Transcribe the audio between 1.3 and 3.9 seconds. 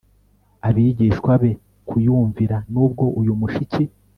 be kuyumvira Nubwo uyu mushiki